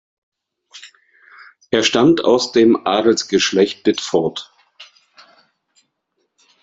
[1.69, 4.51] Er stammt aus dem Adelsgeschlecht Ditfurth.